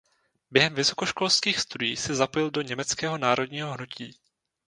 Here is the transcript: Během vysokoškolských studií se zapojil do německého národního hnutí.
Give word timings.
Během 0.51 0.73
vysokoškolských 0.75 1.59
studií 1.59 1.97
se 1.97 2.15
zapojil 2.15 2.51
do 2.51 2.61
německého 2.61 3.17
národního 3.17 3.71
hnutí. 3.73 4.13